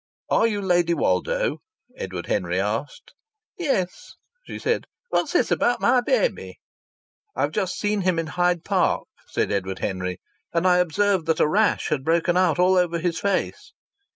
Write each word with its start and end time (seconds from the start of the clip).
"Are 0.31 0.47
you 0.47 0.63
Lady 0.63 0.95
Woldo?" 0.95 1.59
Edward 1.95 2.25
Henry 2.25 2.59
asked. 2.59 3.13
"Yes," 3.55 4.15
she 4.47 4.57
said. 4.57 4.85
"What's 5.09 5.33
this 5.33 5.51
about 5.51 5.79
my 5.79 6.01
baby?" 6.03 6.57
"I've 7.35 7.51
just 7.51 7.77
seen 7.77 8.01
him 8.01 8.17
in 8.17 8.25
Hyde 8.25 8.63
Park," 8.63 9.03
said 9.27 9.51
Edward 9.51 9.77
Henry. 9.77 10.19
"And 10.55 10.65
I 10.67 10.77
observed 10.79 11.27
that 11.27 11.39
a 11.39 11.47
rash 11.47 11.89
had 11.89 12.03
broken 12.03 12.35
out 12.35 12.57
all 12.57 12.77
over 12.77 12.97
his 12.97 13.19
face." 13.19 13.73